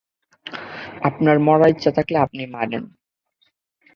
[1.01, 2.83] আপনার মারার ইচ্ছা থাকলে আপনি মারেন।